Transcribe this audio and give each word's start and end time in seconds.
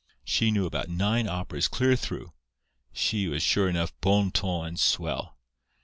She 0.23 0.49
knew 0.49 0.65
about 0.65 0.89
nine 0.89 1.27
operas 1.27 1.67
clear 1.67 1.95
through. 1.95 2.33
She 2.91 3.27
was 3.27 3.43
sure 3.43 3.69
enough 3.69 3.93
bon 4.01 4.31
ton 4.31 4.65
and 4.65 4.79
swell. 4.79 5.37